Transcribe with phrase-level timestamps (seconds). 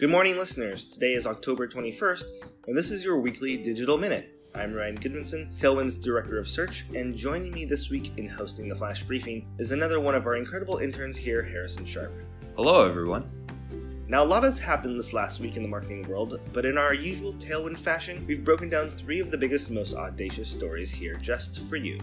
[0.00, 0.88] Good morning, listeners.
[0.88, 2.24] Today is October 21st,
[2.66, 4.30] and this is your weekly Digital Minute.
[4.54, 8.74] I'm Ryan Goodmanson, Tailwind's Director of Search, and joining me this week in hosting the
[8.74, 12.14] Flash Briefing is another one of our incredible interns here, Harrison Sharp.
[12.56, 13.30] Hello, everyone.
[14.08, 16.94] Now, a lot has happened this last week in the marketing world, but in our
[16.94, 21.60] usual Tailwind fashion, we've broken down three of the biggest, most audacious stories here just
[21.68, 22.00] for you.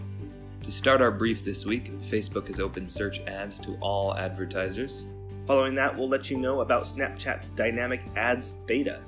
[0.62, 5.04] To start our brief this week, Facebook has opened search ads to all advertisers.
[5.48, 9.00] Following that, we'll let you know about Snapchat's Dynamic Ads Beta.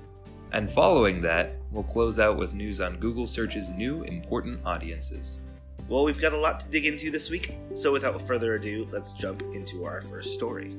[0.53, 5.41] And following that, we'll close out with news on Google Search's new important audiences.
[5.87, 9.13] Well, we've got a lot to dig into this week, so without further ado, let's
[9.13, 10.75] jump into our first story.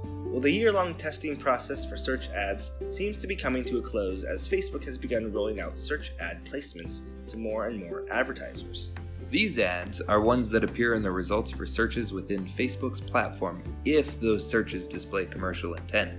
[0.00, 3.82] Well, the year long testing process for search ads seems to be coming to a
[3.82, 8.92] close as Facebook has begun rolling out search ad placements to more and more advertisers.
[9.34, 14.20] These ads are ones that appear in the results for searches within Facebook's platform if
[14.20, 16.12] those searches display commercial intent.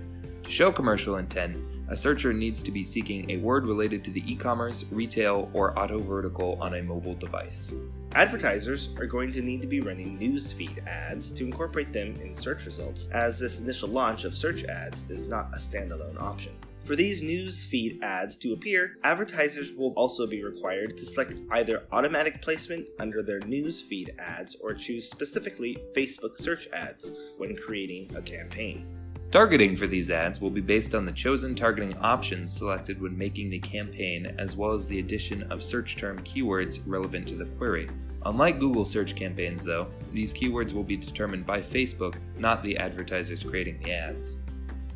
[0.44, 1.56] To show commercial intent,
[1.88, 5.78] a searcher needs to be seeking a word related to the e commerce, retail, or
[5.78, 7.74] auto vertical on a mobile device.
[8.12, 12.66] Advertisers are going to need to be running newsfeed ads to incorporate them in search
[12.66, 16.52] results, as this initial launch of search ads is not a standalone option.
[16.86, 22.40] For these newsfeed ads to appear, advertisers will also be required to select either automatic
[22.40, 28.86] placement under their newsfeed ads or choose specifically Facebook search ads when creating a campaign.
[29.32, 33.50] Targeting for these ads will be based on the chosen targeting options selected when making
[33.50, 37.88] the campaign, as well as the addition of search term keywords relevant to the query.
[38.24, 43.42] Unlike Google search campaigns, though, these keywords will be determined by Facebook, not the advertisers
[43.42, 44.36] creating the ads.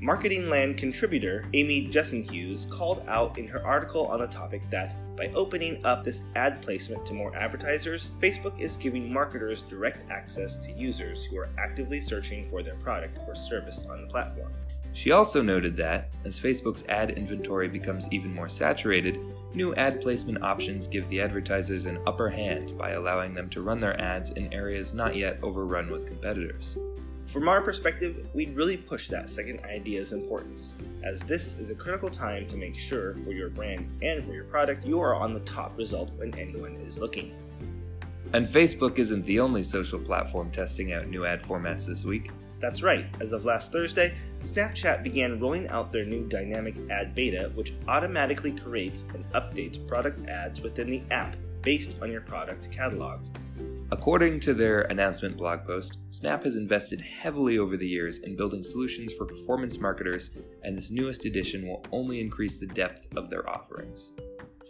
[0.03, 5.27] Marketing Land contributor Amy Gesenhues called out in her article on the topic that by
[5.35, 10.73] opening up this ad placement to more advertisers, Facebook is giving marketers direct access to
[10.73, 14.51] users who are actively searching for their product or service on the platform.
[14.95, 19.21] She also noted that, as Facebook's ad inventory becomes even more saturated,
[19.55, 23.81] new ad placement options give the advertisers an upper hand by allowing them to run
[23.81, 26.79] their ads in areas not yet overrun with competitors.
[27.33, 30.75] From our perspective, we'd really push that second idea's importance,
[31.05, 34.43] as this is a critical time to make sure for your brand and for your
[34.43, 37.33] product you are on the top result when anyone is looking.
[38.33, 42.33] And Facebook isn't the only social platform testing out new ad formats this week.
[42.59, 44.13] That's right, as of last Thursday,
[44.43, 50.29] Snapchat began rolling out their new dynamic ad beta, which automatically creates and updates product
[50.29, 53.21] ads within the app based on your product catalog.
[53.93, 58.63] According to their announcement blog post, Snap has invested heavily over the years in building
[58.63, 60.31] solutions for performance marketers,
[60.63, 64.13] and this newest edition will only increase the depth of their offerings.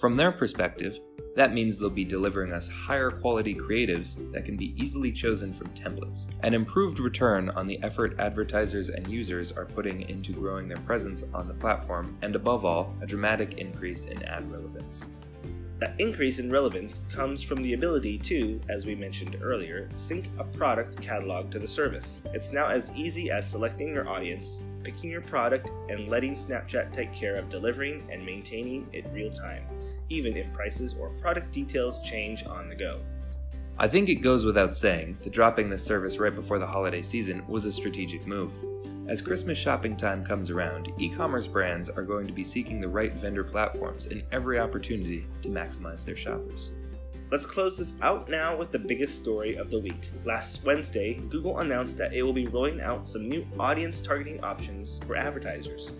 [0.01, 0.99] From their perspective,
[1.37, 5.69] that means they'll be delivering us higher quality creatives that can be easily chosen from
[5.69, 10.79] templates, an improved return on the effort advertisers and users are putting into growing their
[10.79, 15.07] presence on the platform, and above all, a dramatic increase in ad relevance.
[15.81, 20.45] That increase in relevance comes from the ability to, as we mentioned earlier, sync a
[20.45, 22.21] product catalog to the service.
[22.35, 27.13] It's now as easy as selecting your audience, picking your product, and letting Snapchat take
[27.13, 29.65] care of delivering and maintaining it real time
[30.11, 33.01] even if prices or product details change on the go.
[33.81, 37.43] I think it goes without saying that dropping this service right before the holiday season
[37.49, 38.53] was a strategic move.
[39.09, 42.89] As Christmas shopping time comes around, e commerce brands are going to be seeking the
[42.89, 46.73] right vendor platforms in every opportunity to maximize their shoppers.
[47.31, 50.11] Let's close this out now with the biggest story of the week.
[50.27, 55.01] Last Wednesday, Google announced that it will be rolling out some new audience targeting options
[55.07, 55.93] for advertisers.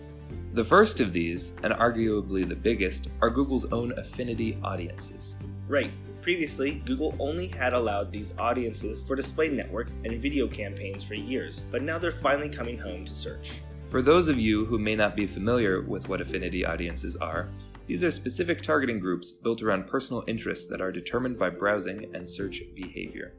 [0.53, 5.35] The first of these, and arguably the biggest, are Google's own affinity audiences.
[5.67, 5.89] Right.
[6.21, 11.63] Previously, Google only had allowed these audiences for display network and video campaigns for years,
[11.71, 13.53] but now they're finally coming home to search.
[13.89, 17.49] For those of you who may not be familiar with what affinity audiences are,
[17.87, 22.29] these are specific targeting groups built around personal interests that are determined by browsing and
[22.29, 23.33] search behavior.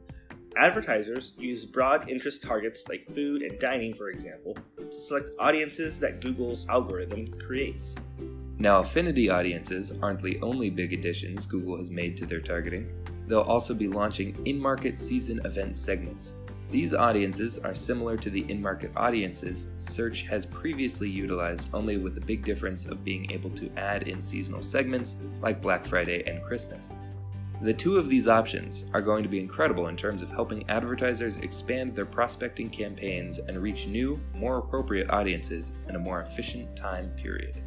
[0.57, 6.19] Advertisers use broad interest targets like food and dining, for example, to select audiences that
[6.19, 7.95] Google's algorithm creates.
[8.59, 12.91] Now, affinity audiences aren't the only big additions Google has made to their targeting.
[13.27, 16.35] They'll also be launching in market season event segments.
[16.69, 22.15] These audiences are similar to the in market audiences Search has previously utilized, only with
[22.15, 26.41] the big difference of being able to add in seasonal segments like Black Friday and
[26.43, 26.95] Christmas.
[27.61, 31.37] The two of these options are going to be incredible in terms of helping advertisers
[31.37, 37.09] expand their prospecting campaigns and reach new, more appropriate audiences in a more efficient time
[37.11, 37.61] period.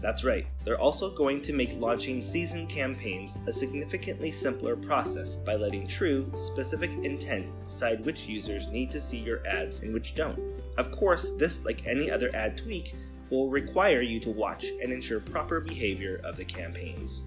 [0.00, 5.56] That's right, they're also going to make launching season campaigns a significantly simpler process by
[5.56, 10.40] letting true, specific intent decide which users need to see your ads and which don't.
[10.78, 12.94] Of course, this, like any other ad tweak,
[13.28, 17.22] will require you to watch and ensure proper behavior of the campaigns.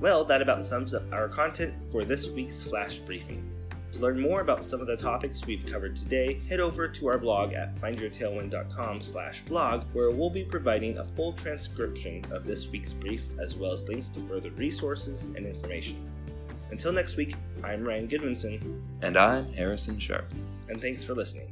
[0.00, 3.48] Well, that about sums up our content for this week's Flash Briefing.
[3.92, 7.18] To learn more about some of the topics we've covered today, head over to our
[7.18, 12.94] blog at findyourtailwind.com slash blog, where we'll be providing a full transcription of this week's
[12.94, 16.08] brief, as well as links to further resources and information.
[16.70, 18.80] Until next week, I'm Ryan Goodmanson.
[19.02, 20.24] And I'm Harrison Sharp.
[20.70, 21.51] And thanks for listening.